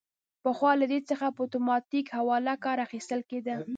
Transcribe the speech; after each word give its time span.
پخوا 0.43 0.71
له 0.81 0.85
دې 0.91 0.99
څخه 1.09 1.25
په 1.35 1.41
اتوماتیک 1.45 2.05
حواله 2.17 2.53
کار 2.65 2.77
اخیستل 2.87 3.21
کیده. 3.29 3.55